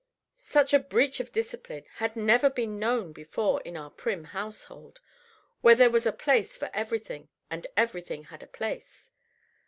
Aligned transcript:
Such 0.37 0.73
a 0.73 0.79
breach 0.79 1.19
of 1.19 1.31
discipline 1.31 1.83
had 1.97 2.15
never 2.15 2.49
been 2.49 2.79
known 2.79 3.13
before 3.13 3.61
in 3.61 3.77
our 3.77 3.91
prim 3.91 4.23
household, 4.23 4.99
where 5.61 5.75
there 5.75 5.91
was 5.91 6.07
a 6.07 6.11
place 6.11 6.57
for 6.57 6.71
everything, 6.73 7.29
and 7.51 7.67
everything 7.77 8.23
had 8.23 8.41
a 8.41 8.47
place. 8.47 9.11